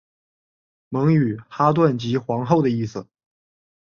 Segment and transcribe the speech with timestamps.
[0.89, 3.05] 蒙语哈屯即皇后的意思。